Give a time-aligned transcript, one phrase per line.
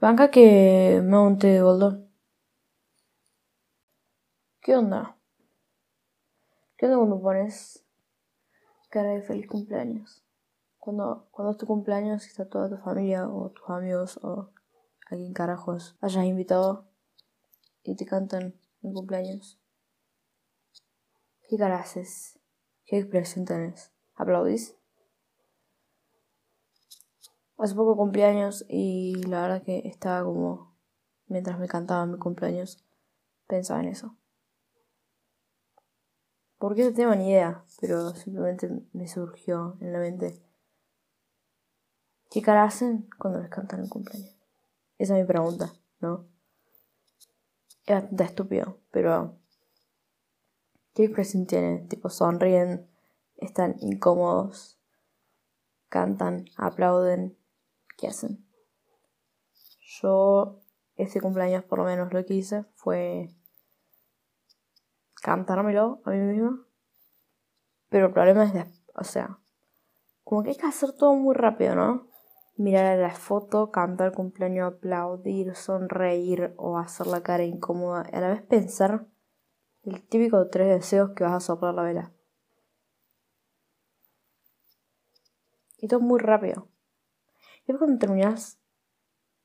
[0.00, 2.06] Banca que me de boldo.
[4.60, 5.18] ¿Qué onda?
[6.76, 7.84] ¿Qué onda cuando pones
[8.90, 10.22] cara de feliz cumpleaños?
[10.78, 14.52] Cuando, cuando es tu cumpleaños y está toda tu familia o tus amigos o
[15.10, 16.86] alguien carajos hayas invitado
[17.82, 19.58] y te cantan en cumpleaños.
[21.48, 22.38] ¿Qué cara haces?
[22.86, 23.90] ¿Qué expresión tenés?
[24.14, 24.77] ¿Aplaudís?
[27.58, 30.76] Hace poco cumpleaños y la verdad que estaba como,
[31.26, 32.84] mientras me cantaban mi cumpleaños,
[33.48, 34.16] pensaba en eso.
[36.58, 40.40] Porque no tengo ni idea, pero simplemente me surgió en la mente.
[42.30, 44.36] ¿Qué cara hacen cuando les cantan el cumpleaños?
[44.98, 46.26] Esa es mi pregunta, ¿no?
[47.86, 49.36] Es bastante estúpido, pero
[50.94, 51.88] ¿qué expresión tienen?
[51.88, 52.88] Tipo, sonríen,
[53.36, 54.78] están incómodos,
[55.88, 57.37] cantan, aplauden,
[57.98, 58.46] ¿qué hacen?
[60.00, 60.60] Yo,
[60.94, 63.28] este cumpleaños por lo menos lo que hice fue
[65.20, 66.64] cantármelo a mí misma.
[67.90, 69.38] Pero el problema es, de, o sea,
[70.22, 72.08] como que hay que hacer todo muy rápido, ¿no?
[72.56, 78.04] Mirar la foto, cantar cumpleaños, aplaudir, sonreír o hacer la cara incómoda.
[78.12, 79.06] Y a la vez pensar
[79.84, 82.12] el típico tres deseos que vas a soplar la vela.
[85.78, 86.68] Y todo muy rápido.
[87.68, 88.58] Después cuando terminas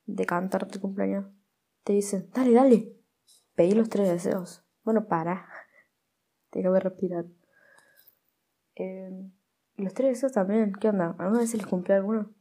[0.06, 1.26] de cantar tu cumpleaños,
[1.84, 2.96] te dicen, dale, dale,
[3.54, 4.64] pedí los tres deseos.
[4.86, 5.46] Bueno, para.
[6.54, 7.26] Déjame respirar.
[8.76, 9.30] Eh,
[9.76, 11.18] los tres deseos también, ¿qué onda?
[11.20, 12.34] ¿Alguna vez se les cumplió alguno?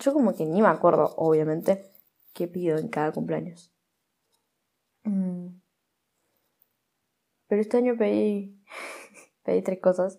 [0.00, 1.92] Yo como que ni me acuerdo, obviamente,
[2.32, 3.70] qué pido en cada cumpleaños.
[5.04, 5.60] Mm.
[7.48, 8.58] Pero este año pedí,
[9.44, 10.18] pedí tres cosas.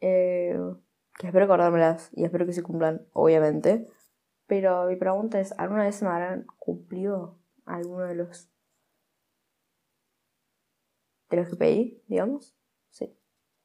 [0.00, 0.56] Eh,
[1.18, 3.88] que espero acordármelas y espero que se cumplan, obviamente.
[4.46, 8.50] Pero mi pregunta es, ¿alguna vez me habrán cumplido alguno de los
[11.30, 12.56] de los que pedí, digamos?
[12.90, 13.18] Sí.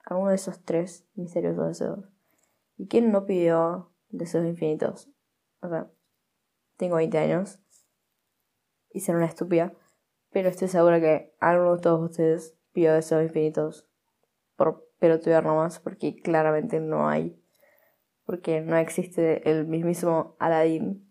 [0.04, 2.10] Alguno de esos tres misteriosos deseos.
[2.78, 5.12] ¿Y quién no pidió deseos infinitos?
[5.62, 5.92] O sea,
[6.78, 7.60] tengo 20 años
[8.90, 9.74] y ser una estúpida,
[10.32, 13.88] pero estoy segura que alguno de todos ustedes pidió deseos infinitos
[14.56, 17.41] por pelotudear nomás, porque claramente no hay
[18.32, 21.06] porque no existe el mismísimo Aladdin.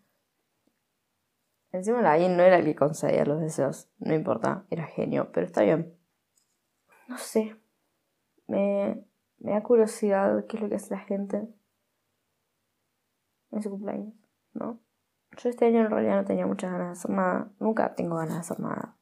[1.71, 5.61] Encima Aladdin no era el que concedía los deseos, no importa, era genio, pero está
[5.61, 5.95] bien.
[7.09, 7.61] No sé,
[8.47, 9.05] me,
[9.39, 11.47] me da curiosidad qué es lo que hace la gente
[13.51, 14.15] en su cumpleaños,
[14.55, 14.81] ¿no?
[15.37, 18.37] Yo este año en realidad no tenía muchas ganas de hacer nada, nunca tengo ganas
[18.37, 18.97] de hacer nada.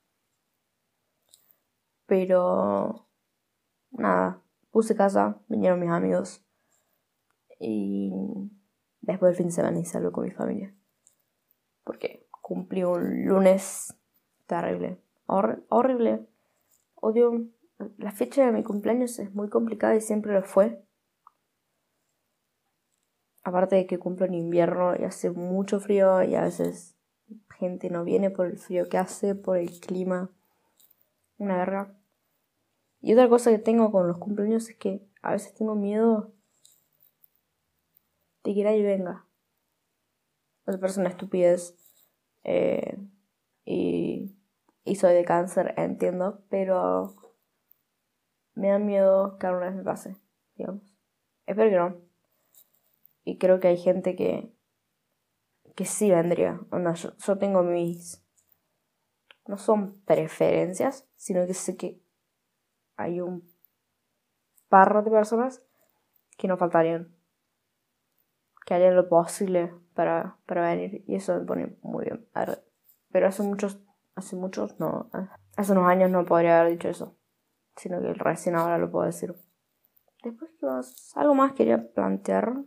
[2.06, 3.06] Pero
[3.92, 4.42] nada,
[4.72, 6.47] puse casa, vinieron mis amigos,
[7.58, 8.12] y
[9.00, 10.74] después del fin de semana hice algo con mi familia.
[11.84, 13.94] Porque cumplí un lunes
[14.46, 15.00] terrible.
[15.26, 16.26] horrible.
[16.94, 17.46] Odio.
[17.96, 20.84] La fecha de mi cumpleaños es muy complicada y siempre lo fue.
[23.44, 26.96] Aparte de que cumplo en invierno y hace mucho frío y a veces
[27.58, 30.30] gente no viene por el frío que hace, por el clima.
[31.38, 31.94] Una verga.
[33.00, 36.32] Y otra cosa que tengo con los cumpleaños es que a veces tengo miedo
[38.42, 39.26] que y venga.
[40.66, 41.76] Otra persona estupidez.
[42.44, 42.98] Eh,
[43.64, 44.34] y,
[44.84, 47.14] y soy de cáncer, entiendo, pero
[48.54, 50.16] me da miedo que alguna vez me pase,
[50.56, 50.82] digamos.
[51.46, 52.00] Espero que no.
[53.24, 54.52] Y creo que hay gente que,
[55.74, 56.60] que sí vendría.
[56.70, 58.24] Onda, yo, yo tengo mis...
[59.46, 62.00] No son preferencias, sino que sé que
[62.96, 63.48] hay un
[64.68, 65.62] par de personas
[66.36, 67.17] que no faltarían
[68.68, 72.28] que harían lo posible para, para venir y eso me pone muy bien.
[73.10, 73.80] Pero hace muchos,
[74.14, 75.08] hace muchos, no,
[75.56, 77.16] hace unos años no podría haber dicho eso,
[77.76, 79.34] sino que recién ahora lo puedo decir.
[80.22, 80.50] Después,
[81.16, 82.62] algo más quería plantear.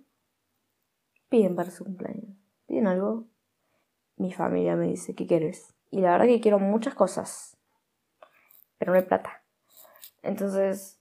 [1.30, 2.36] Piden para su cumpleaños.
[2.66, 3.28] Piden algo.
[4.16, 5.76] Mi familia me dice, ¿qué quieres?
[5.92, 7.58] Y la verdad que quiero muchas cosas.
[8.80, 9.44] Pero no hay plata.
[10.24, 10.98] Entonces,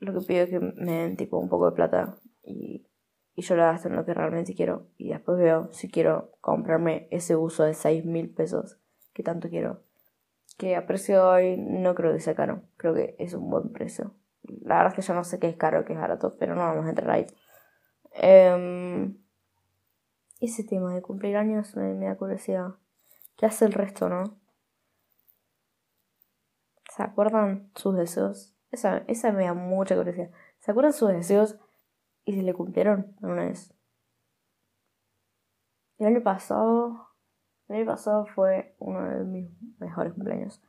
[0.00, 2.87] lo que pido es que me den tipo un poco de plata y
[3.38, 7.06] y yo la gasto en lo que realmente quiero y después veo si quiero comprarme
[7.12, 8.80] ese uso de 6 mil pesos
[9.12, 9.84] que tanto quiero.
[10.56, 13.70] Que a precio de hoy no creo que sea caro, creo que es un buen
[13.70, 14.12] precio.
[14.42, 16.62] La verdad es que yo no sé qué es caro, qué es barato, pero no
[16.62, 17.26] vamos a entrar ahí.
[18.10, 19.16] Em,
[20.40, 22.74] ese tema de cumplir años me, da curiosidad.
[23.36, 24.36] ¿Qué hace el resto, no?
[26.90, 28.56] ¿Se acuerdan sus deseos?
[28.72, 30.32] Esa, esa me da mucha curiosidad.
[30.58, 31.56] ¿Se acuerdan sus deseos
[32.28, 33.72] y si le cumplieron una vez.
[35.96, 37.08] El año pasado,
[37.68, 40.60] el año pasado fue uno de mis mejores cumpleaños.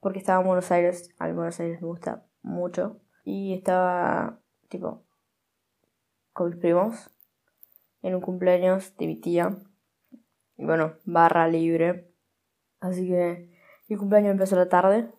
[0.00, 3.00] Porque estaba en Buenos Aires, a Buenos Aires me gusta mucho.
[3.24, 5.06] Y estaba, tipo,
[6.34, 7.10] con mis primos
[8.02, 9.56] en un cumpleaños de mi tía.
[10.58, 12.12] Y bueno, barra libre.
[12.80, 13.58] Así que
[13.88, 15.10] mi cumpleaños empezó la tarde.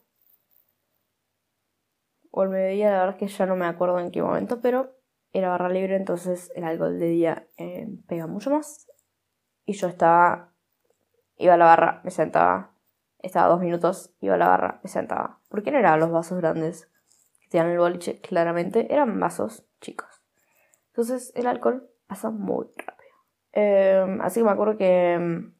[2.29, 4.94] O al mediodía, la verdad es que ya no me acuerdo en qué momento, pero
[5.38, 8.88] era barra libre, entonces el alcohol de día eh, pega mucho más.
[9.66, 10.54] Y yo estaba,
[11.38, 12.72] iba a la barra, me sentaba,
[13.20, 15.42] estaba dos minutos, iba a la barra, me sentaba.
[15.50, 16.90] ¿Por qué no eran los vasos grandes
[17.42, 18.22] que tenían el boliche?
[18.22, 20.24] Claramente eran vasos chicos.
[20.88, 23.16] Entonces el alcohol pasa muy rápido.
[23.52, 25.54] Em, así que me acuerdo que em,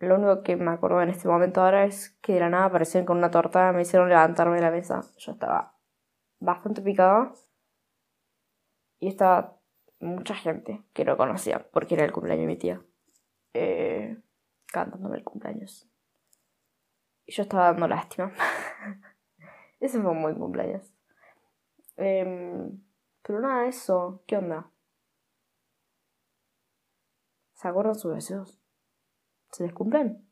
[0.00, 3.06] lo único que me acuerdo en este momento ahora es que de la nada aparecieron
[3.06, 5.00] con una torta, me hicieron levantarme de la mesa.
[5.16, 5.78] Yo estaba
[6.40, 7.32] bastante picada
[9.04, 9.60] y estaba
[10.00, 12.82] mucha gente que no conocía porque era el cumpleaños de mi tía.
[13.52, 14.16] Eh,
[14.72, 15.86] cantándome el cumpleaños.
[17.26, 18.32] Y yo estaba dando lástima.
[19.80, 20.90] Ese fue un cumpleaños.
[21.98, 22.82] Em,
[23.20, 24.22] pero nada, eso.
[24.26, 24.70] ¿Qué onda?
[27.52, 28.58] ¿Se acuerdan sus deseos?
[29.52, 30.26] ¿Se les cumplen?